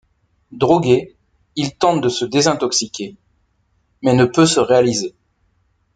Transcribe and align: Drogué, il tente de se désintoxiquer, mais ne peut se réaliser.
Drogué, 0.51 1.15
il 1.55 1.77
tente 1.77 2.01
de 2.01 2.09
se 2.09 2.25
désintoxiquer, 2.25 3.17
mais 4.01 4.15
ne 4.15 4.25
peut 4.25 4.47
se 4.47 4.59
réaliser. 4.59 5.13